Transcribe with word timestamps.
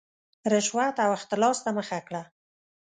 رشوت 0.53 0.95
او 1.03 1.09
اختلاس 1.17 1.57
ته 1.63 1.69
مخه 1.77 1.99
کړه. 2.07 2.21